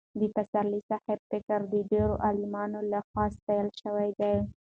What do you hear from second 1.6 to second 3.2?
د ډېرو عالمانو له